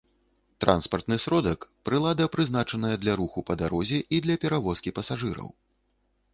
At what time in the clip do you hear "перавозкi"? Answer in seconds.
4.47-4.97